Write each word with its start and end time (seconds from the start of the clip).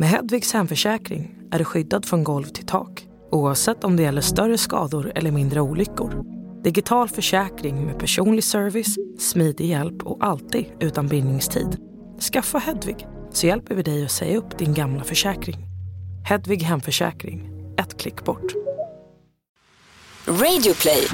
Med 0.00 0.08
Hedvigs 0.08 0.52
hemförsäkring 0.52 1.34
är 1.50 1.58
du 1.58 1.64
skyddad 1.64 2.04
från 2.06 2.24
golv 2.24 2.44
till 2.44 2.66
tak 2.66 3.06
oavsett 3.30 3.84
om 3.84 3.96
det 3.96 4.02
gäller 4.02 4.20
större 4.20 4.58
skador 4.58 5.12
eller 5.14 5.30
mindre 5.30 5.60
olyckor. 5.60 6.24
Digital 6.64 7.08
försäkring 7.08 7.86
med 7.86 7.98
personlig 7.98 8.44
service, 8.44 8.96
smidig 9.18 9.66
hjälp 9.66 10.02
och 10.02 10.26
alltid 10.26 10.66
utan 10.80 11.08
bindningstid. 11.08 11.76
Skaffa 12.32 12.58
Hedvig 12.58 13.06
så 13.32 13.46
hjälper 13.46 13.74
vi 13.74 13.82
dig 13.82 14.04
att 14.04 14.10
säga 14.10 14.38
upp 14.38 14.58
din 14.58 14.74
gamla 14.74 15.04
försäkring. 15.04 15.56
Hedvig 16.28 16.62
Hemförsäkring, 16.62 17.50
ett 17.78 18.00
klick 18.00 18.24
bort. 18.24 18.52
Radioplay. 20.26 21.08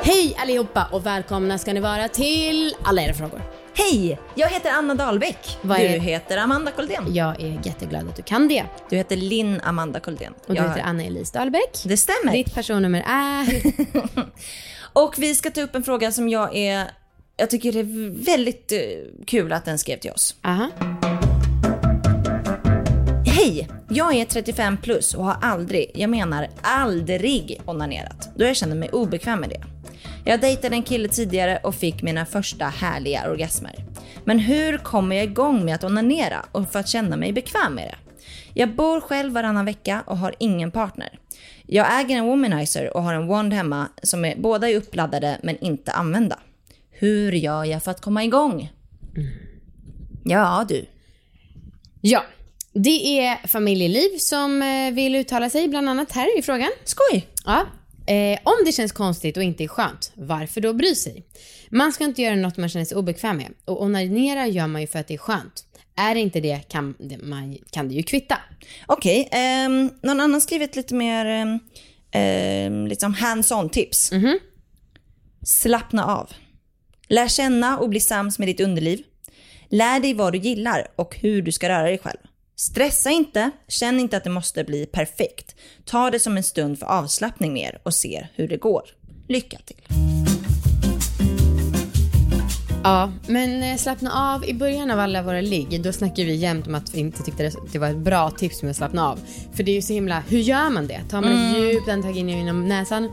Hej 0.00 0.36
allihopa 0.38 0.88
och 0.92 1.06
välkomna 1.06 1.58
ska 1.58 1.72
ni 1.72 1.80
vara 1.80 2.08
till 2.08 2.74
Alla 2.82 3.02
era 3.02 3.14
frågor. 3.14 3.61
Hej! 3.74 4.18
Jag 4.34 4.48
heter 4.48 4.70
Anna 4.70 4.94
Dahlbäck. 4.94 5.58
Vad 5.62 5.78
du 5.78 5.82
är- 5.84 5.98
heter 5.98 6.36
Amanda 6.38 6.70
Koldén. 6.70 7.04
Jag 7.08 7.40
är 7.42 7.60
jätteglad 7.66 8.08
att 8.08 8.16
du 8.16 8.22
kan 8.22 8.48
det. 8.48 8.64
Du 8.90 8.96
heter 8.96 9.16
Linn 9.16 9.60
Amanda 9.64 10.00
Koldén. 10.00 10.32
Och 10.46 10.54
du 10.54 10.60
Jag- 10.60 10.68
heter 10.68 10.82
Anna-Elise 10.82 11.38
Dahlbäck. 11.38 11.82
Det 11.84 11.96
stämmer. 11.96 12.32
Ditt 12.32 12.54
personnummer 12.54 13.04
är... 13.06 13.46
Och 14.92 15.14
vi 15.18 15.34
ska 15.34 15.50
ta 15.50 15.60
upp 15.60 15.74
en 15.74 15.82
fråga 15.82 16.12
som 16.12 16.28
jag 16.28 16.56
är... 16.56 16.90
Jag 17.36 17.50
tycker 17.50 17.72
det 17.72 17.80
är 17.80 18.24
väldigt 18.24 18.72
eh, 18.72 18.78
kul 19.26 19.52
att 19.52 19.64
den 19.64 19.78
skrev 19.78 19.98
till 19.98 20.10
oss. 20.10 20.34
Aha. 20.42 20.70
Hej! 23.26 23.68
Jag 23.88 24.14
är 24.14 24.24
35 24.24 24.76
plus 24.76 25.14
och 25.14 25.24
har 25.24 25.36
aldrig, 25.42 25.90
jag 25.94 26.10
menar 26.10 26.48
aldrig 26.62 27.60
onanerat. 27.64 28.28
Då 28.36 28.44
jag 28.44 28.56
känner 28.56 28.76
mig 28.76 28.88
obekväm 28.90 29.40
med 29.40 29.48
det. 29.50 29.62
Jag 30.24 30.40
dejtade 30.40 30.76
en 30.76 30.82
kille 30.82 31.08
tidigare 31.08 31.58
och 31.62 31.74
fick 31.74 32.02
mina 32.02 32.26
första 32.26 32.64
härliga 32.64 33.30
orgasmer. 33.30 33.74
Men 34.24 34.38
hur 34.38 34.78
kommer 34.78 35.16
jag 35.16 35.24
igång 35.24 35.64
med 35.64 35.74
att 35.74 35.84
onanera 35.84 36.46
och 36.52 36.72
för 36.72 36.78
att 36.78 36.88
känna 36.88 37.16
mig 37.16 37.32
bekväm 37.32 37.74
med 37.74 37.84
det? 37.84 37.96
Jag 38.54 38.74
bor 38.74 39.00
själv 39.00 39.32
varannan 39.32 39.64
vecka 39.64 40.02
och 40.06 40.18
har 40.18 40.34
ingen 40.38 40.70
partner. 40.70 41.18
Jag 41.66 42.00
äger 42.00 42.16
en 42.16 42.24
womanizer 42.24 42.96
och 42.96 43.02
har 43.02 43.14
en 43.14 43.26
wand 43.26 43.52
hemma 43.52 43.88
som 44.02 44.24
är, 44.24 44.36
båda 44.36 44.70
är 44.70 44.76
uppladdade 44.76 45.38
men 45.42 45.58
inte 45.58 45.92
använda. 45.92 46.38
Hur 46.90 47.32
gör 47.32 47.64
jag 47.64 47.82
för 47.82 47.90
att 47.90 48.00
komma 48.00 48.24
igång? 48.24 48.72
Ja 50.24 50.66
du. 50.68 50.86
Ja, 52.00 52.22
det 52.72 53.20
är 53.20 53.46
familjeliv 53.46 54.18
som 54.18 54.62
eh, 54.62 54.94
vill 54.94 55.14
uttala 55.14 55.50
sig 55.50 55.68
bland 55.68 55.88
annat 55.88 56.12
här 56.12 56.38
i 56.38 56.42
frågan. 56.42 56.70
Skoj! 56.84 57.26
Ja. 57.44 57.66
Eh, 58.12 58.38
om 58.42 58.64
det 58.64 58.72
känns 58.72 58.92
konstigt 58.92 59.36
och 59.36 59.42
inte 59.42 59.64
är 59.64 59.68
skönt, 59.68 60.12
varför 60.14 60.60
då 60.60 60.72
bry 60.72 60.94
sig? 60.94 61.26
Man 61.70 61.92
ska 61.92 62.04
inte 62.04 62.22
göra 62.22 62.34
något 62.34 62.56
man 62.56 62.68
känner 62.68 62.84
sig 62.84 62.96
obekväm 62.96 63.36
med. 63.36 63.52
Och 63.64 63.82
onanera 63.82 64.46
gör 64.46 64.66
man 64.66 64.80
ju 64.80 64.86
för 64.86 64.98
att 64.98 65.08
det 65.08 65.14
är 65.14 65.18
skönt. 65.18 65.64
Är 65.96 66.14
det 66.14 66.20
inte 66.20 66.40
det 66.40 66.68
kan 66.68 66.94
det, 66.98 67.18
man, 67.18 67.58
kan 67.70 67.88
det 67.88 67.94
ju 67.94 68.02
kvitta. 68.02 68.38
Okej, 68.86 69.28
ehm, 69.32 69.90
någon 70.02 70.20
annan 70.20 70.40
skrivit 70.40 70.76
lite 70.76 70.94
mer 70.94 71.26
ehm, 72.12 72.86
liksom 72.86 73.14
hands-on 73.14 73.70
tips. 73.70 74.12
Slappna 75.46 76.04
av. 76.04 76.30
Lär 77.08 77.28
känna 77.28 77.78
och 77.78 77.88
bli 77.88 78.00
sams 78.00 78.38
med 78.38 78.48
ditt 78.48 78.60
underliv. 78.60 79.02
Lär 79.68 80.00
dig 80.00 80.14
vad 80.14 80.32
du 80.32 80.38
gillar 80.38 80.86
och 80.96 81.16
hur 81.16 81.42
du 81.42 81.52
ska 81.52 81.68
röra 81.68 81.82
dig 81.82 81.98
själv. 81.98 82.18
Stressa 82.62 83.10
inte, 83.10 83.50
känn 83.68 84.00
inte 84.00 84.16
att 84.16 84.24
det 84.24 84.30
måste 84.30 84.64
bli 84.64 84.86
perfekt. 84.86 85.54
Ta 85.84 86.10
det 86.10 86.20
som 86.20 86.36
en 86.36 86.42
stund 86.42 86.78
för 86.78 86.86
avslappning 86.86 87.52
mer 87.52 87.80
och 87.82 87.94
se 87.94 88.26
hur 88.34 88.48
det 88.48 88.56
går. 88.56 88.82
Lycka 89.28 89.58
till. 89.64 89.82
Ja, 92.84 93.12
men 93.26 93.62
eh, 93.62 93.76
slappna 93.76 94.34
av. 94.34 94.44
I 94.44 94.54
början 94.54 94.90
av 94.90 94.98
alla 94.98 95.22
våra 95.22 95.40
ligg, 95.40 95.82
då 95.82 95.92
snackade 95.92 96.24
vi 96.24 96.34
jämt 96.34 96.66
om 96.66 96.74
att 96.74 96.94
vi 96.94 97.00
inte 97.00 97.22
tyckte 97.22 97.52
det, 97.72 97.78
var 97.78 97.88
ett 97.88 97.96
bra 97.96 98.30
tips 98.30 98.62
med 98.62 98.70
att 98.70 98.76
slappna 98.76 99.08
av. 99.08 99.18
För 99.52 99.62
det 99.62 99.70
är 99.70 99.76
ju 99.76 99.82
så 99.82 99.92
himla, 99.92 100.20
hur 100.20 100.38
gör 100.38 100.70
man 100.70 100.86
det? 100.86 101.00
Tar 101.10 101.20
man 101.20 101.32
ett 101.32 101.58
djupt 101.58 101.88
andetag 101.88 102.16
in 102.16 102.28
genom 102.28 102.68
näsan 102.68 103.10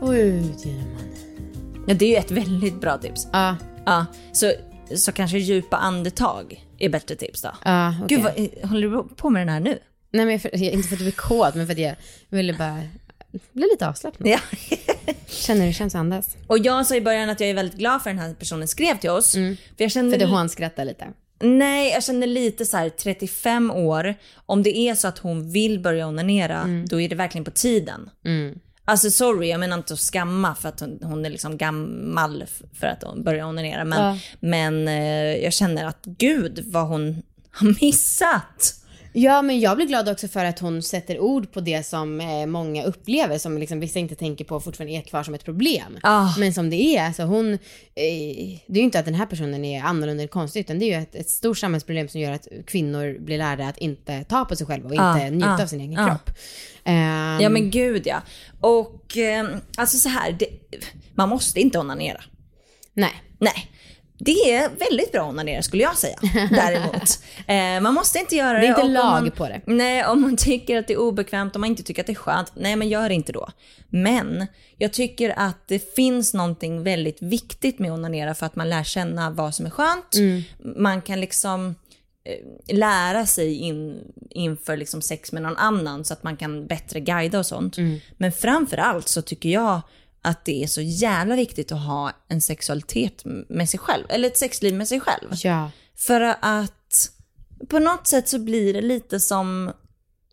och 0.00 0.10
ut 0.10 0.64
genom 0.66 0.88
munnen. 0.88 1.84
Ja, 1.86 1.94
det 1.94 2.04
är 2.04 2.10
ju 2.10 2.16
ett 2.16 2.30
väldigt 2.30 2.80
bra 2.80 2.98
tips. 2.98 3.28
Ja, 3.32 3.56
Ja, 3.86 4.06
så, 4.32 4.52
så 4.96 5.12
kanske 5.12 5.38
djupa 5.38 5.76
andetag 5.76 6.65
är 6.78 6.88
bättre 6.88 7.14
tips 7.16 7.42
då. 7.42 7.50
ja 7.64 7.94
okej. 8.02 8.16
Gud, 8.16 8.24
vad, 8.24 8.38
eh, 8.38 8.68
håller 8.68 8.88
du 8.88 9.14
på 9.16 9.30
med 9.30 9.40
den 9.40 9.48
här 9.48 9.60
nu? 9.60 9.78
Nej, 10.10 10.26
men 10.26 10.40
för, 10.40 10.62
inte 10.62 10.88
för 10.88 10.94
att 10.96 11.00
du 11.00 11.06
är 11.06 11.10
kåt, 11.10 11.54
men 11.54 11.66
för 11.66 11.72
att 11.72 11.78
jag 11.78 11.94
ville 12.28 12.52
bara 12.52 12.82
bli 13.52 13.68
lite 13.72 13.88
avslappnad. 13.88 14.28
Ja. 14.28 14.38
Känner 15.26 15.60
hur 15.60 15.66
det 15.66 15.72
känns 15.72 15.94
att 15.94 15.98
andas. 15.98 16.36
Och 16.46 16.58
jag 16.58 16.86
sa 16.86 16.94
i 16.94 17.00
början 17.00 17.30
att 17.30 17.40
jag 17.40 17.50
är 17.50 17.54
väldigt 17.54 17.78
glad 17.78 18.02
för 18.02 18.10
den 18.10 18.18
här 18.18 18.34
personen 18.34 18.68
skrev 18.68 18.98
till 18.98 19.10
oss. 19.10 19.32
För 19.32 19.56
jag 19.76 19.90
kände, 19.90 20.18
För 20.18 20.26
det 20.26 20.30
hånskrattar 20.30 20.84
lite. 20.84 21.06
nej, 21.40 21.90
jag 21.92 22.04
kände 22.04 22.26
lite 22.26 22.66
så 22.66 22.76
här 22.76 22.88
35 22.88 23.70
år, 23.70 24.14
om 24.46 24.62
det 24.62 24.78
är 24.78 24.94
så 24.94 25.08
att 25.08 25.18
hon 25.18 25.50
vill 25.50 25.80
börja 25.80 26.06
onanera, 26.08 26.84
då 26.86 27.00
är 27.00 27.08
det 27.08 27.14
verkligen 27.14 27.44
på 27.44 27.50
tiden. 27.50 28.10
Mm. 28.24 28.58
Alltså 28.88 29.10
sorry, 29.10 29.48
jag 29.48 29.60
menar 29.60 29.76
inte 29.76 29.92
att 29.94 30.00
skamma 30.00 30.54
för 30.54 30.68
att 30.68 30.80
hon, 30.80 30.98
hon 31.02 31.24
är 31.26 31.30
liksom 31.30 31.56
gammal 31.56 32.44
för 32.80 32.86
att 32.86 33.02
hon 33.02 33.22
börjar 33.22 33.44
onanera. 33.46 33.84
Men, 33.84 33.98
Ja. 34.14 34.18
men 34.40 34.88
eh, 34.88 35.36
jag 35.44 35.52
känner 35.52 35.84
att 35.84 36.04
gud 36.04 36.64
vad 36.66 36.86
hon 36.86 37.22
har 37.50 37.74
missat. 37.80 38.74
Ja, 39.18 39.42
men 39.42 39.60
jag 39.60 39.76
blir 39.76 39.86
glad 39.86 40.08
också 40.08 40.28
för 40.28 40.44
att 40.44 40.58
hon 40.58 40.82
sätter 40.82 41.20
ord 41.20 41.52
på 41.52 41.60
det 41.60 41.86
som 41.86 42.20
eh, 42.20 42.46
många 42.46 42.84
upplever, 42.84 43.38
som 43.38 43.58
liksom 43.58 43.80
vissa 43.80 43.98
inte 43.98 44.14
tänker 44.14 44.44
på 44.44 44.60
fortfarande 44.60 44.96
är 44.96 45.02
kvar 45.02 45.22
som 45.22 45.34
ett 45.34 45.44
problem. 45.44 45.98
Ah. 46.02 46.34
Men 46.38 46.54
som 46.54 46.70
det 46.70 46.96
är, 46.96 47.06
alltså 47.06 47.22
hon, 47.22 47.52
eh, 47.52 47.58
det 48.66 48.72
är 48.72 48.76
ju 48.76 48.80
inte 48.80 48.98
att 48.98 49.04
den 49.04 49.14
här 49.14 49.26
personen 49.26 49.64
är 49.64 49.82
annorlunda 49.82 50.22
eller 50.22 50.28
konstig, 50.28 50.60
utan 50.60 50.78
det 50.78 50.84
är 50.84 50.96
ju 50.96 51.02
ett, 51.02 51.14
ett 51.14 51.30
stort 51.30 51.58
samhällsproblem 51.58 52.08
som 52.08 52.20
gör 52.20 52.32
att 52.32 52.48
kvinnor 52.66 53.18
blir 53.18 53.38
lärda 53.38 53.66
att 53.68 53.78
inte 53.78 54.24
ta 54.24 54.44
på 54.44 54.56
sig 54.56 54.66
själva 54.66 54.88
och 54.88 54.94
Ah, 54.98 55.14
inte 55.14 55.30
njuta 55.30 55.50
ah, 55.50 55.62
av 55.62 55.66
sin 55.66 55.80
egen 55.80 55.98
ah. 55.98 56.06
kropp. 56.06 56.30
Ehm, 56.84 57.40
Ja 57.40 57.48
men 57.48 57.70
gud 57.70 58.06
ja. 58.06 58.22
Och 58.60 59.16
eh, 59.16 59.46
alltså 59.76 59.96
så 59.98 60.08
här, 60.08 60.32
det, 60.32 60.48
man 61.14 61.28
måste 61.28 61.60
inte 61.60 61.78
onanera. 61.78 62.20
Nej. 62.94 63.22
Nej. 63.38 63.70
Det 64.18 64.54
är 64.54 64.68
väldigt 64.68 65.12
bra 65.12 65.22
att 65.22 65.28
onanera 65.28 65.62
skulle 65.62 65.82
jag 65.82 65.96
säga. 65.96 66.18
Däremot. 66.50 67.18
Eh, 67.48 67.80
man 67.80 67.94
måste 67.94 68.18
inte 68.18 68.36
göra 68.36 68.52
det. 68.52 68.60
Det 68.60 68.66
är 68.66 68.68
inte 68.68 68.82
lag 68.82 69.22
man, 69.22 69.30
på 69.30 69.48
det. 69.48 69.60
Nej, 69.66 70.06
om 70.06 70.20
man 70.20 70.36
tycker 70.36 70.78
att 70.78 70.86
det 70.86 70.92
är 70.92 70.98
obekvämt, 70.98 71.56
om 71.56 71.60
man 71.60 71.70
inte 71.70 71.82
tycker 71.82 72.02
att 72.02 72.06
det 72.06 72.12
är 72.12 72.14
skönt, 72.14 72.52
nej 72.54 72.76
men 72.76 72.88
gör 72.88 73.10
inte 73.10 73.32
då. 73.32 73.48
Men 73.88 74.46
jag 74.76 74.92
tycker 74.92 75.34
att 75.36 75.68
det 75.68 75.94
finns 75.94 76.34
någonting 76.34 76.82
väldigt 76.82 77.22
viktigt 77.22 77.78
med 77.78 77.92
att 77.92 77.98
onanera 77.98 78.34
för 78.34 78.46
att 78.46 78.56
man 78.56 78.70
lär 78.70 78.84
känna 78.84 79.30
vad 79.30 79.54
som 79.54 79.66
är 79.66 79.70
skönt. 79.70 80.14
Mm. 80.14 80.42
Man 80.76 81.02
kan 81.02 81.20
liksom 81.20 81.74
eh, 82.24 82.76
lära 82.76 83.26
sig 83.26 83.54
in, 83.54 84.00
inför 84.30 84.76
liksom 84.76 85.02
sex 85.02 85.32
med 85.32 85.42
någon 85.42 85.56
annan 85.56 86.04
så 86.04 86.12
att 86.12 86.22
man 86.22 86.36
kan 86.36 86.66
bättre 86.66 87.00
guida 87.00 87.38
och 87.38 87.46
sånt. 87.46 87.78
Mm. 87.78 87.98
Men 88.16 88.32
framför 88.32 88.76
allt 88.76 89.08
så 89.08 89.22
tycker 89.22 89.48
jag 89.48 89.80
att 90.26 90.44
det 90.44 90.62
är 90.62 90.66
så 90.66 90.80
jävla 90.80 91.36
viktigt 91.36 91.72
att 91.72 91.82
ha 91.82 92.12
en 92.28 92.40
sexualitet 92.40 93.22
med 93.48 93.68
sig 93.68 93.80
själv, 93.80 94.04
eller 94.08 94.28
ett 94.28 94.38
sexliv 94.38 94.74
med 94.74 94.88
sig 94.88 95.00
själv. 95.00 95.28
Ja. 95.30 95.70
För 95.96 96.20
att 96.40 97.10
på 97.68 97.78
något 97.78 98.06
sätt 98.06 98.28
så 98.28 98.38
blir 98.38 98.74
det 98.74 98.80
lite 98.80 99.20
som, 99.20 99.72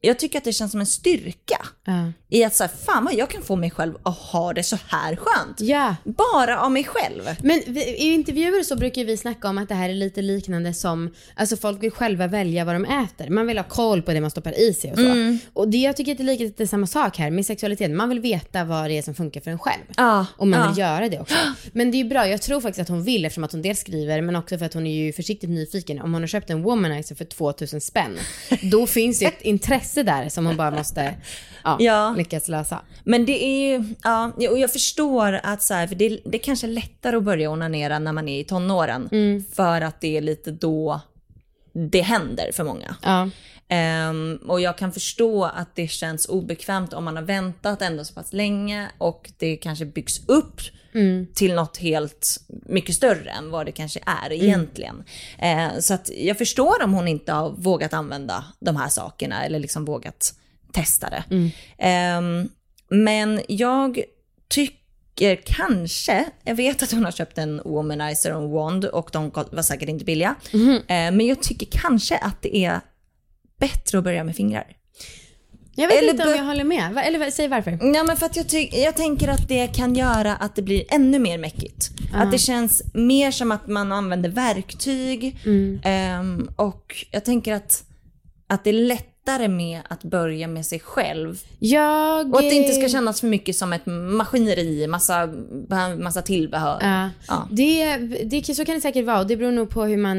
jag 0.05 0.19
tycker 0.19 0.37
att 0.37 0.43
det 0.43 0.53
känns 0.53 0.71
som 0.71 0.79
en 0.79 0.85
styrka 0.85 1.65
Ja. 1.85 2.11
i 2.29 2.43
att 2.43 2.55
säga 2.55 2.69
fan 2.85 3.05
vad 3.05 3.13
jag 3.13 3.29
kan 3.29 3.41
få 3.41 3.55
mig 3.55 3.71
själv 3.71 3.93
att 4.03 4.17
ha 4.17 4.53
det 4.53 4.63
så 4.63 4.77
här 4.87 5.15
skönt. 5.15 5.61
Ja. 5.61 5.95
Bara 6.03 6.59
av 6.59 6.71
mig 6.71 6.83
själv. 6.83 7.21
Men 7.39 7.77
i 7.77 8.13
intervjuer 8.13 8.63
så 8.63 8.75
brukar 8.75 9.05
vi 9.05 9.17
snacka 9.17 9.49
om 9.49 9.57
att 9.57 9.69
det 9.69 9.75
här 9.75 9.89
är 9.89 9.93
lite 9.93 10.21
liknande 10.21 10.73
som, 10.73 11.13
alltså 11.35 11.57
folk 11.57 11.83
vill 11.83 11.91
själva 11.91 12.27
välja 12.27 12.65
vad 12.65 12.75
de 12.75 12.85
äter. 12.85 13.29
Man 13.29 13.47
vill 13.47 13.57
ha 13.57 13.63
koll 13.63 14.01
på 14.01 14.13
det 14.13 14.21
man 14.21 14.31
stoppar 14.31 14.59
i 14.59 14.73
sig 14.73 14.91
och 14.91 14.97
så. 14.97 15.05
Mm. 15.05 15.39
Och 15.53 15.67
det, 15.67 15.77
jag 15.77 15.97
tycker 15.97 16.11
att 16.11 16.17
det 16.17 16.23
är 16.23 16.37
lite 16.37 16.67
samma 16.67 16.87
sak 16.87 17.17
här 17.17 17.31
med 17.31 17.45
sexualitet. 17.45 17.91
Man 17.91 18.09
vill 18.09 18.19
veta 18.19 18.63
vad 18.63 18.89
det 18.89 18.97
är 18.97 19.01
som 19.01 19.15
funkar 19.15 19.41
för 19.41 19.51
en 19.51 19.59
själv. 19.59 19.83
Ja, 19.97 20.25
Och 20.37 20.47
man 20.47 20.69
vill 20.69 20.77
göra 20.79 21.09
det 21.09 21.19
också. 21.19 21.35
Men 21.71 21.91
det 21.91 21.99
är 21.99 22.05
bra, 22.05 22.27
jag 22.27 22.41
tror 22.41 22.61
faktiskt 22.61 22.81
att 22.81 22.89
hon 22.89 23.03
vill 23.03 23.25
eftersom 23.25 23.43
att 23.43 23.51
hon 23.51 23.61
dels 23.61 23.79
skriver 23.79 24.21
men 24.21 24.35
också 24.35 24.57
för 24.57 24.65
att 24.65 24.73
hon 24.73 24.87
är 24.87 25.05
ju 25.05 25.13
försiktigt 25.13 25.49
nyfiken. 25.49 26.01
Om 26.01 26.13
hon 26.13 26.21
har 26.23 26.27
köpt 26.27 26.49
en 26.49 26.63
womanizer 26.63 27.15
för 27.15 27.25
2000 27.25 27.81
spänn, 27.81 28.17
då 28.71 28.87
finns 28.87 29.21
ju 29.21 29.27
ett 29.27 29.41
intresse 29.41 29.92
där 30.01 30.29
som 30.29 30.45
hon 30.45 30.57
bara 30.57 30.71
måste 30.71 31.15
ja, 31.63 31.77
Ja. 31.79 32.13
lyckas 32.17 32.47
lösa. 32.47 32.81
Men 33.03 33.25
det 33.25 33.43
är 33.45 33.71
ju, 33.71 33.83
ja, 34.03 34.31
och 34.51 34.59
jag 34.59 34.71
förstår 34.71 35.39
att 35.43 35.61
så 35.61 35.73
här, 35.73 35.87
för 35.87 35.95
det, 35.95 36.19
det 36.25 36.37
är 36.37 36.43
kanske 36.43 36.67
lättare 36.67 37.15
att 37.15 37.23
börja 37.23 37.49
onanera 37.51 37.99
när 37.99 38.13
man 38.13 38.29
är 38.29 38.39
i 38.39 38.43
tonåren. 38.43 39.09
För 39.55 39.81
att 39.81 40.01
det 40.01 40.17
är 40.17 40.21
lite 40.21 40.51
då 40.51 41.01
det 41.73 42.01
händer 42.01 42.51
för 42.53 42.63
många. 42.63 42.95
Ja. 43.01 43.29
Ehm, 43.67 44.39
och 44.47 44.61
jag 44.61 44.77
kan 44.77 44.91
förstå 44.91 45.43
att 45.43 45.75
det 45.75 45.87
känns 45.87 46.25
obekvämt 46.29 46.93
om 46.93 47.03
man 47.03 47.15
har 47.15 47.23
väntat 47.23 47.81
ändå 47.81 48.03
så 48.03 48.13
pass 48.13 48.33
länge 48.33 48.89
och 48.97 49.31
det 49.37 49.55
kanske 49.55 49.85
byggs 49.85 50.27
upp 50.27 50.61
till 51.33 51.53
något 51.53 51.77
helt 51.77 52.37
mycket 52.49 52.95
större 52.95 53.29
än 53.29 53.51
vad 53.51 53.65
det 53.65 53.71
kanske 53.71 53.99
är 54.05 54.31
egentligen. 54.33 55.03
Eh, 55.39 55.79
så 55.79 55.93
att 55.93 56.09
jag 56.17 56.37
förstår 56.37 56.83
om 56.83 56.93
hon 56.93 57.07
inte 57.07 57.31
har 57.31 57.51
vågat 57.51 57.93
använda 57.93 58.45
de 58.59 58.75
här 58.75 58.89
sakerna 58.89 59.45
eller 59.45 59.59
liksom 59.59 59.85
vågat 59.85 60.33
testa 60.71 61.09
det. 61.09 61.23
Ehm, 61.77 62.49
men 62.89 63.41
jag 63.47 63.99
tycker 64.49 65.35
kanske, 65.45 66.25
jag 66.43 66.55
vet 66.55 66.83
att 66.83 66.91
hon 66.91 67.05
har 67.05 67.11
köpt 67.11 67.37
en 67.37 67.61
womanizer 67.65 68.35
och 68.35 68.43
en 68.43 68.51
wand 68.51 68.85
och 68.85 69.09
de 69.13 69.31
var 69.51 69.61
säkert 69.61 69.89
inte 69.89 70.05
billiga. 70.05 70.35
Eh, 70.77 70.85
men 70.87 71.21
jag 71.27 71.41
tycker 71.43 71.67
kanske 71.71 72.17
att 72.17 72.41
det 72.41 72.57
är 72.57 72.81
bättre 73.67 73.97
att 73.97 74.03
börja 74.03 74.23
med 74.23 74.35
fingrar. 74.35 74.67
Jag 75.75 75.87
vet 75.87 75.97
Eller 75.97 76.09
inte 76.11 76.23
om 76.23 76.35
jag 76.35 76.43
håller 76.43 76.63
med. 76.63 76.97
Eller 76.97 77.31
säg 77.31 77.47
varför. 77.47 77.71
Ja 77.71 78.03
men 78.03 78.17
för 78.17 78.25
att 78.25 78.35
jag, 78.35 78.69
jag 78.73 78.95
tänker 78.95 79.27
att 79.27 79.47
det 79.47 79.67
kan 79.67 79.95
göra 79.95 80.35
att 80.35 80.55
det 80.55 80.61
blir 80.61 80.83
ännu 80.89 81.19
mer 81.19 81.37
mäckigt. 81.37 81.91
Att 82.13 82.31
det 82.31 82.37
känns 82.37 82.83
mer 82.93 83.31
som 83.31 83.51
att 83.51 83.67
man 83.67 83.91
använder 83.91 84.29
verktyg. 84.29 85.37
Ehm, 85.83 86.49
och 86.55 87.05
jag 87.11 87.25
tänker 87.25 87.53
att, 87.53 87.83
att 88.47 88.63
det 88.63 88.69
är 88.69 88.73
lättare 89.25 89.47
med 89.47 89.81
att 89.89 90.03
börja 90.03 90.47
med 90.47 90.65
sig 90.65 90.79
själv. 90.79 91.41
Jag... 91.59 92.33
Och 92.33 92.39
att 92.39 92.49
det 92.49 92.55
inte 92.55 92.73
ska 92.73 92.89
kännas 92.89 93.19
för 93.21 93.27
mycket 93.27 93.55
som 93.55 93.73
ett 93.73 93.85
maskineri, 93.85 94.87
massa, 94.87 95.29
massa 95.99 96.21
tillbehör. 96.21 96.77
Ja. 96.81 97.09
Ja. 97.27 97.47
Det, 97.51 97.97
det, 98.23 98.55
så 98.55 98.65
kan 98.65 98.75
det 98.75 98.81
säkert 98.81 99.05
vara 99.05 99.19
och 99.19 99.27
det 99.27 99.37
beror 99.37 99.51
nog 99.51 99.69
på 99.69 99.83
hur 99.83 99.97
man, 99.97 100.17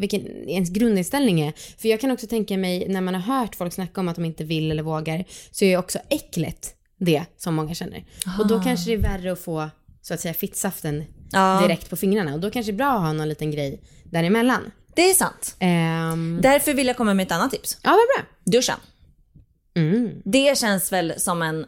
vilken 0.00 0.26
ens 0.48 0.70
grundinställning 0.70 1.40
är. 1.40 1.52
För 1.78 1.88
jag 1.88 2.00
kan 2.00 2.10
också 2.10 2.26
tänka 2.26 2.56
mig 2.56 2.88
när 2.88 3.00
man 3.00 3.14
har 3.14 3.38
hört 3.38 3.54
folk 3.54 3.72
snacka 3.72 4.00
om 4.00 4.08
att 4.08 4.16
de 4.16 4.24
inte 4.24 4.44
vill 4.44 4.70
eller 4.70 4.82
vågar 4.82 5.24
så 5.50 5.64
är 5.64 5.76
också 5.78 5.98
äcklet 6.08 6.74
det 6.98 7.24
som 7.36 7.54
många 7.54 7.74
känner. 7.74 8.04
Och 8.40 8.48
då 8.48 8.60
kanske 8.60 8.90
det 8.90 8.94
är 8.94 9.18
värre 9.18 9.32
att 9.32 9.40
få 9.40 9.70
så 10.02 10.14
att 10.14 10.20
säga 10.20 10.34
fittsaften 10.34 11.04
Ja. 11.32 11.60
direkt 11.62 11.90
på 11.90 11.96
fingrarna 11.96 12.34
och 12.34 12.40
då 12.40 12.50
kanske 12.50 12.72
det 12.72 12.76
är 12.76 12.78
bra 12.78 12.92
att 12.92 13.00
ha 13.00 13.12
någon 13.12 13.28
liten 13.28 13.50
grej 13.50 13.82
däremellan. 14.04 14.70
Det 14.94 15.10
är 15.10 15.14
sant. 15.14 15.56
Um, 15.60 16.40
Därför 16.42 16.74
vill 16.74 16.86
jag 16.86 16.96
komma 16.96 17.14
med 17.14 17.26
ett 17.26 17.32
annat 17.32 17.50
tips. 17.50 17.78
ja, 17.82 17.90
vad 17.90 18.24
bra. 18.24 18.52
Duschen. 18.52 18.78
Mm. 19.74 20.22
Det 20.24 20.58
känns 20.58 20.92
väl 20.92 21.14
som 21.16 21.42
en 21.42 21.66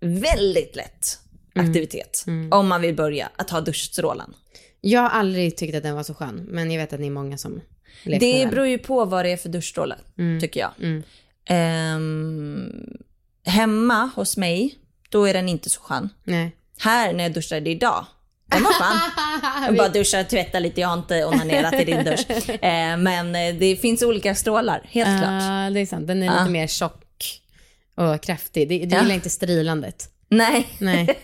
väldigt 0.00 0.76
lätt 0.76 1.18
aktivitet. 1.54 2.24
Om 2.50 2.68
man 2.68 2.80
vill 2.80 2.94
börja 2.94 3.30
att 3.36 3.50
ha 3.50 3.60
duschstrålen. 3.60 4.34
Jag 4.80 5.00
har 5.00 5.08
aldrig 5.08 5.56
tyckt 5.56 5.74
att 5.74 5.82
den 5.82 5.94
var 5.94 6.02
så 6.02 6.14
skön 6.14 6.46
men 6.48 6.70
jag 6.70 6.80
vet 6.80 6.92
att 6.92 7.00
ni 7.00 7.06
är 7.06 7.10
många 7.10 7.38
som 7.38 7.60
lekt 8.02 8.22
med 8.22 8.44
Det 8.44 8.46
beror 8.50 8.66
ju 8.66 8.78
på 8.78 9.04
vad 9.04 9.24
det 9.24 9.30
är 9.30 9.36
för 9.36 9.48
duschstråle, 9.48 9.96
tycker 10.40 10.60
jag. 10.60 10.70
Mm. 10.78 11.02
Ehm, 11.46 12.96
hemma 13.44 14.10
hos 14.16 14.36
mig, 14.36 14.78
då 15.08 15.24
är 15.24 15.34
den 15.34 15.48
inte 15.48 15.70
så 15.70 15.80
skön. 15.80 16.08
Nej. 16.24 16.56
Här 16.78 17.12
när 17.12 17.24
jag 17.24 17.32
duschade 17.32 17.70
idag, 17.70 18.06
den 18.54 18.62
var 18.62 18.72
skön. 18.72 19.64
Jag 19.66 19.76
bara 19.76 19.88
duschar, 19.88 20.24
tvättar 20.24 20.60
lite, 20.60 20.80
jag 20.80 20.88
har 20.88 20.98
inte 20.98 21.24
onanerat 21.24 21.74
i 21.74 21.84
din 21.84 22.04
dusch. 22.04 22.26
Ehm, 22.62 23.02
men 23.02 23.34
eh, 23.34 23.54
det 23.54 23.76
finns 23.76 24.02
olika 24.02 24.34
strålar, 24.34 24.86
helt 24.90 25.20
klart. 25.22 25.42
Ja, 25.42 25.70
det 25.70 25.80
är 25.80 25.86
sant. 25.86 26.06
Den 26.06 26.22
är 26.22 26.38
lite 26.38 26.50
mer 26.50 26.66
tjock 26.66 27.02
och 27.96 28.22
kraftig. 28.22 28.68
Du, 28.68 28.74
Ja. 28.74 28.80
gillar 29.02 29.14
inte 29.14 29.30
strilandet. 29.30 30.08
Nej. 30.28 30.68
Nej. 30.78 31.18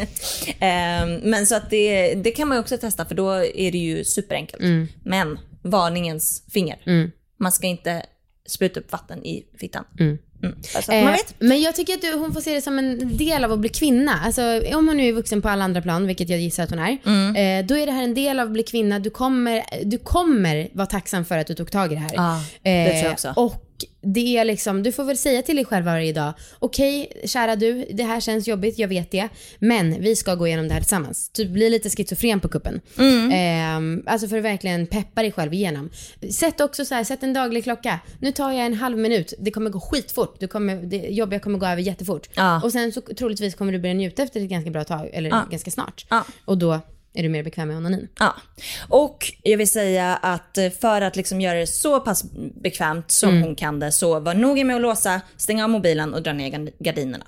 Ehm, 0.60 1.14
men 1.16 1.46
så 1.46 1.54
att 1.54 1.70
det, 1.70 2.14
det 2.14 2.30
kan 2.30 2.48
man 2.48 2.58
också 2.58 2.78
testa 2.78 3.04
för 3.04 3.14
då 3.14 3.30
är 3.44 3.72
det 3.72 3.78
ju 3.78 4.04
superenkelt. 4.04 4.62
Men 5.04 5.38
varningens 5.62 6.42
finger. 6.50 6.78
Mm. 6.86 7.10
Man 7.38 7.52
ska 7.52 7.66
inte 7.66 8.02
spruta 8.48 8.80
upp 8.80 8.92
vatten 8.92 9.24
i 9.26 9.46
fittan. 9.60 9.84
Mm. 10.00 10.18
Mm. 10.42 10.56
Bara 10.74 10.82
så 10.82 10.92
att 10.92 11.04
man 11.04 11.12
Eh. 11.14 11.18
Men 11.38 11.60
jag 11.60 11.74
tycker 11.74 11.94
att 11.94 12.00
du, 12.02 12.12
hon 12.12 12.32
får 12.34 12.40
se 12.40 12.54
det 12.54 12.60
som 12.62 12.78
en 12.78 13.16
del 13.16 13.44
av 13.44 13.52
att 13.52 13.58
bli 13.58 13.68
kvinna. 13.68 14.12
Alltså, 14.24 14.42
om 14.74 14.88
hon 14.88 14.96
nu 14.96 15.08
är 15.08 15.12
vuxen 15.12 15.42
på 15.42 15.48
alla 15.48 15.64
andra 15.64 15.82
plan, 15.82 16.06
vilket 16.06 16.28
jag 16.28 16.40
gissar 16.40 16.62
att 16.62 16.70
hon 16.70 16.78
är, 16.78 16.98
Mm. 17.06 17.36
eh, 17.60 17.66
då 17.68 17.76
är 17.78 17.86
det 17.86 17.92
här 17.92 18.02
en 18.04 18.14
del 18.14 18.40
av 18.40 18.46
att 18.46 18.52
bli 18.52 18.62
kvinna. 18.62 18.98
Du 18.98 19.10
kommer, 19.10 19.62
du 19.84 19.98
kommer 19.98 20.68
vara 20.72 20.86
tacksam 20.86 21.24
för 21.24 21.38
att 21.38 21.46
du 21.46 21.54
tog 21.54 21.70
tag 21.70 21.92
i 21.92 21.94
det 21.94 22.00
här. 22.00 22.10
Ja, 22.14 22.40
det 22.62 22.90
tror 22.90 23.04
jag 23.04 23.12
också. 23.12 23.32
Och 23.36 23.62
det 24.02 24.36
är 24.38 24.44
liksom, 24.44 24.82
du 24.82 24.92
får 24.92 25.04
väl 25.04 25.18
säga 25.18 25.42
till 25.42 25.56
dig 25.56 25.64
själv 25.64 25.84
varje 25.84 26.12
dag, 26.12 26.32
okej 26.58 27.12
kära 27.24 27.56
du, 27.56 27.86
det 27.92 28.02
här 28.02 28.20
känns 28.20 28.48
jobbigt, 28.48 28.78
jag 28.78 28.88
vet 28.88 29.10
det, 29.10 29.28
men 29.58 30.02
vi 30.02 30.16
ska 30.16 30.34
gå 30.34 30.46
igenom 30.46 30.68
det 30.68 30.74
här 30.74 30.80
tillsammans. 30.80 31.28
Typ 31.28 31.50
bli 31.50 31.70
lite 31.70 31.90
schizofren 31.90 32.40
på 32.40 32.48
kuppen. 32.48 32.80
Mm. 32.98 33.30
Ehm, 33.32 34.02
alltså 34.06 34.28
för 34.28 34.38
att 34.38 34.44
verkligen 34.44 34.86
peppa 34.86 35.22
dig 35.22 35.32
själv 35.32 35.54
igenom. 35.54 35.90
Sätt 36.32 36.60
också 36.60 36.84
så 36.84 36.94
här, 36.94 37.04
sätt 37.04 37.22
en 37.22 37.32
daglig 37.32 37.64
klocka. 37.64 38.00
Nu 38.20 38.32
tar 38.32 38.52
jag 38.52 38.66
en 38.66 38.74
halv 38.74 38.98
minut, 38.98 39.34
det 39.38 39.50
kommer 39.50 39.70
gå 39.70 39.80
skitfort, 39.80 40.36
du 40.40 40.48
kommer, 40.48 40.76
det 40.76 40.96
jobbiga 40.96 41.40
kommer 41.40 41.58
gå 41.58 41.66
över 41.66 41.82
jättefort. 41.82 42.28
Ja. 42.34 42.60
Och 42.64 42.72
sen 42.72 42.92
så 42.92 43.00
troligtvis 43.00 43.54
kommer 43.54 43.72
du 43.72 43.78
börja 43.78 43.94
njuta 43.94 44.22
efter 44.22 44.40
ett 44.40 44.50
ganska 44.50 44.70
bra 44.70 44.84
tag, 44.84 45.10
eller 45.12 45.30
Ja. 45.30 45.46
ganska 45.50 45.70
snart. 45.70 46.06
Ja. 46.10 46.24
Och 46.44 46.58
då 46.58 46.80
är 47.16 47.22
du 47.22 47.28
mer 47.28 47.42
bekväm 47.42 47.68
med 47.68 47.76
onanin. 47.76 48.08
Ja. 48.18 48.34
Och 48.88 49.32
jag 49.42 49.58
vill 49.58 49.70
säga 49.70 50.16
att 50.16 50.58
eh, 50.58 50.70
för 50.70 51.00
att 51.00 51.16
liksom 51.16 51.40
göra 51.40 51.58
det 51.58 51.66
så 51.66 52.00
pass 52.00 52.24
bekvämt 52.62 53.10
som 53.10 53.28
Mm. 53.30 53.42
hon 53.42 53.54
kan 53.54 53.80
det, 53.80 53.92
så 53.92 54.20
var 54.20 54.34
noga 54.34 54.64
med 54.64 54.76
att 54.76 54.82
låsa, 54.82 55.20
stänga 55.36 55.64
av 55.64 55.70
mobilen 55.70 56.14
och 56.14 56.22
dra 56.22 56.32
ner 56.32 56.50
gard- 56.50 56.72
gardinerna. 56.78 57.26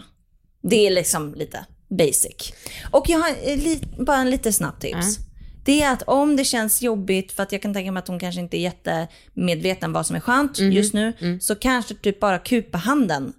Det 0.62 0.86
är 0.86 0.90
liksom 0.90 1.34
lite 1.34 1.64
basic. 1.88 2.52
Och 2.90 3.04
jag 3.08 3.18
har 3.18 3.28
eh, 3.28 3.58
bara 4.04 4.16
en 4.16 4.30
lite 4.30 4.52
snabb 4.52 4.80
tips. 4.80 5.18
Det 5.64 5.82
är 5.82 5.92
att 5.92 6.02
om 6.02 6.36
det 6.36 6.44
känns 6.44 6.82
jobbigt, 6.82 7.32
för 7.32 7.42
att 7.42 7.52
jag 7.52 7.62
kan 7.62 7.74
tänka 7.74 7.92
mig 7.92 7.98
att 8.00 8.08
hon 8.08 8.18
kanske 8.18 8.40
inte 8.40 8.56
är 8.56 8.60
jättemedveten 8.60 9.92
vad 9.92 10.06
som 10.06 10.16
är 10.16 10.20
skönt 10.20 10.60
Mhm. 10.60 10.72
just 10.72 10.94
nu, 10.94 11.12
så 11.40 11.54
kanske 11.54 11.94
typ 11.94 12.20
bara 12.20 12.38
kupa 12.38 12.78
handen 12.78 13.32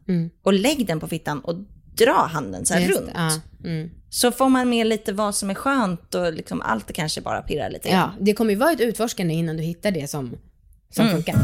och 0.44 0.54
lägg 0.54 0.86
den 0.88 1.00
på 1.00 1.08
fittan 1.08 1.40
och 1.40 1.56
dra 1.96 2.28
handen 2.32 2.66
så 2.66 2.74
här 2.74 2.82
Just 2.82 3.00
runt. 3.00 3.12
Ja. 3.14 3.32
Mm. 4.10 4.32
Så 4.32 4.32
får 4.32 4.50
man 4.50 4.70
med 4.70 4.88
lite 4.88 5.14
vad 5.14 5.36
som 5.36 5.50
är 5.50 5.54
skönt 5.54 6.16
och 6.16 6.34
liksom 6.34 6.62
allt 6.62 6.94
kanske 6.94 7.22
bara 7.22 7.42
pirrar 7.42 7.70
lite. 7.70 7.90
Ja, 7.90 8.12
det 8.20 8.34
kommer 8.34 8.52
ju 8.52 8.58
vara 8.58 8.72
ett 8.72 8.80
utforskande 8.82 9.34
innan 9.34 9.58
du 9.58 9.64
hittar 9.64 9.92
det 9.92 10.08
som, 10.10 10.38
som 10.90 11.06
Mm. 11.06 11.16
funkar. 11.16 11.36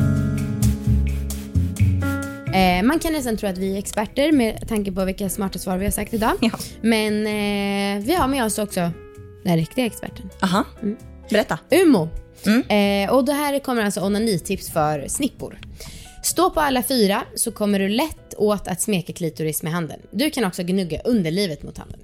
Eh, 2.54 2.84
man 2.84 3.00
kan 3.00 3.14
nästan 3.14 3.38
tro 3.38 3.50
att 3.50 3.58
vi 3.58 3.74
är 3.74 3.78
experter 3.78 4.32
med 4.32 4.68
tanke 4.68 4.92
på 4.92 5.06
vilka 5.06 5.30
smarta 5.30 5.60
svar 5.60 5.78
vi 5.78 5.86
har 5.86 5.92
sagt 5.92 6.14
idag. 6.14 6.32
Ja. 6.42 6.52
Men 6.82 7.14
eh, 7.28 8.06
vi 8.06 8.16
har 8.16 8.28
med 8.28 8.46
oss 8.46 8.58
också 8.60 8.92
den 9.44 9.58
riktiga 9.58 9.86
experten. 9.86 10.30
Aha. 10.42 10.64
Berätta. 11.30 11.60
Umo. 11.86 12.10
Mm. 12.46 12.62
Eh, 13.10 13.14
och 13.16 13.26
det 13.26 13.34
här 13.34 13.60
kommer 13.60 13.86
alltså 13.86 14.02
onanitips 14.02 14.70
för 14.72 15.08
snippor. 15.08 15.60
Stå 16.24 16.50
på 16.50 16.60
alla 16.62 16.84
fyra 16.84 17.22
så 17.36 17.52
kommer 17.52 17.80
du 17.80 17.88
lätt 17.90 18.34
åt 18.38 18.68
att 18.68 18.82
smeka 18.82 19.14
klitoris 19.14 19.64
med 19.64 19.74
handen. 19.74 20.00
Du 20.12 20.30
kan 20.30 20.46
också 20.46 20.64
gnugga 20.64 21.02
underlivet 21.02 21.64
mot 21.64 21.78
handen. 21.78 22.00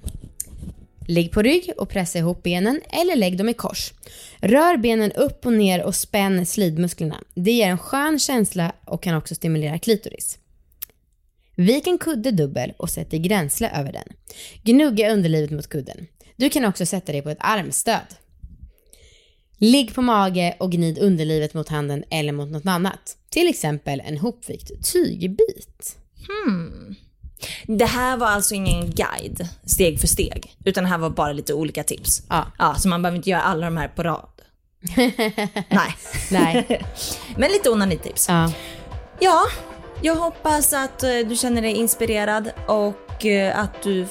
Ligg 1.12 1.32
på 1.32 1.42
rygg 1.42 1.72
och 1.76 1.88
pressa 1.88 2.18
ihop 2.18 2.42
benen 2.42 2.80
eller 2.90 3.16
lägg 3.16 3.38
dem 3.38 3.48
i 3.48 3.54
kors. 3.54 3.92
Rör 4.36 4.76
benen 4.76 5.12
upp 5.12 5.46
och 5.46 5.52
ner 5.52 5.82
och 5.82 5.94
spänn 5.94 6.46
slidmusklerna. 6.46 7.24
Det 7.34 7.52
ger 7.52 7.68
en 7.68 7.78
skön 7.78 8.18
känsla 8.18 8.72
och 8.84 9.02
kan 9.02 9.16
också 9.16 9.34
stimulera 9.34 9.78
klitoris. 9.78 10.38
Vik 11.56 11.86
en 11.86 11.98
kudde 11.98 12.30
dubbel 12.30 12.72
och 12.76 12.90
sätt 12.90 13.14
i 13.14 13.18
gränsle 13.18 13.70
över 13.70 13.92
den. 13.92 14.08
Gnugga 14.62 15.12
underlivet 15.12 15.50
mot 15.50 15.68
kudden. 15.68 16.06
Du 16.36 16.50
kan 16.50 16.64
också 16.64 16.86
sätta 16.86 17.12
dig 17.12 17.22
på 17.22 17.30
ett 17.30 17.38
armstöd. 17.40 18.14
Ligg 19.58 19.94
på 19.94 20.02
mage 20.02 20.56
och 20.60 20.72
gnid 20.72 20.98
underlivet 20.98 21.54
mot 21.54 21.68
handen 21.68 22.04
eller 22.10 22.32
mot 22.32 22.50
något 22.50 22.66
annat. 22.66 23.16
Till 23.28 23.48
exempel 23.48 24.02
en 24.04 24.18
hopvikt 24.18 24.92
tygbit. 24.92 25.96
Hmm. 26.28 26.94
Det 27.66 27.84
här 27.86 28.16
var 28.16 28.26
alltså 28.26 28.54
ingen 28.54 28.90
guide, 28.90 29.48
steg 29.66 30.00
för 30.00 30.06
steg. 30.06 30.56
Utan 30.64 30.84
det 30.84 30.90
här 30.90 30.98
var 30.98 31.10
bara 31.10 31.32
lite 31.32 31.54
olika 31.54 31.82
tips. 31.84 32.22
Ja. 32.28 32.46
Ja, 32.58 32.74
så 32.74 32.88
man 32.88 33.02
behöver 33.02 33.16
inte 33.16 33.30
göra 33.30 33.42
alla 33.42 33.66
de 33.66 33.76
här 33.76 33.88
på 33.88 34.02
rad. 34.02 34.28
Nej. 35.68 35.94
Nej. 36.30 36.84
Men 37.36 37.50
lite 37.52 37.70
onanitips. 37.70 38.28
Ja. 38.28 38.52
Ja, 39.20 39.40
jag 40.02 40.16
hoppas 40.16 40.72
att 40.72 41.02
eh, 41.02 41.10
du 41.28 41.36
känner 41.36 41.62
dig 41.62 41.72
inspirerad 41.72 42.50
och 42.66 43.26
eh, 43.26 43.58
att 43.58 43.82
du 43.82 44.06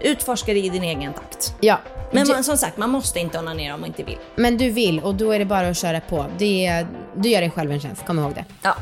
utforskar 0.00 0.54
i 0.54 0.68
din 0.68 0.82
egen 0.82 1.12
takt. 1.12 1.54
ja. 1.60 1.80
Men 2.12 2.28
man, 2.28 2.44
som 2.44 2.56
sagt, 2.56 2.76
man 2.76 2.90
måste 2.90 3.20
inte 3.20 3.38
onanera 3.38 3.74
om 3.74 3.80
man 3.80 3.88
inte 3.88 4.02
vill. 4.02 4.18
Men 4.36 4.56
du 4.58 4.70
vill 4.70 5.00
och 5.00 5.14
då 5.14 5.30
är 5.32 5.38
det 5.38 5.44
bara 5.44 5.68
att 5.68 5.76
köra 5.76 6.00
på. 6.00 6.26
Det 6.38 6.86
du 7.16 7.28
gör 7.28 7.40
dig 7.40 7.50
själv 7.50 7.72
en 7.72 7.80
tjänst, 7.80 8.06
kom 8.06 8.18
ihåg 8.18 8.34
det. 8.34 8.44
Ja. 8.62 8.74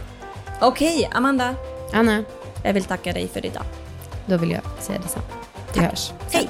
Okej, 0.61 1.11
Amanda. 1.13 1.55
Anna, 1.93 2.25
Jag 2.65 2.73
vill 2.73 2.85
tacka 2.85 3.13
dig 3.13 3.29
för 3.29 3.47
idag. 3.47 3.65
då 4.27 4.37
vill 4.37 4.51
jag 4.51 4.63
säga 4.81 4.99
detsamma. 4.99 5.27
Vi 5.75 5.81
hörs. 5.81 6.13
Hej! 6.33 6.49